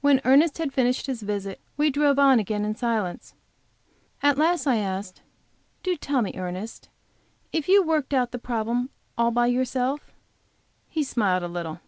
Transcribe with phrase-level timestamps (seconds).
[0.00, 3.34] When Ernest had finished his visit we drove on again in silence.
[4.20, 5.22] At last, I asked:
[5.84, 6.88] "Do tell me, Ernest,
[7.52, 10.10] if you worked out this problem all by yourself?"
[10.88, 11.78] He smiled a little.